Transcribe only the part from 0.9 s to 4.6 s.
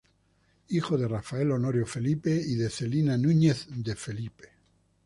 de Rafael Honorio Felipe y de Celina Núñez de Felipe.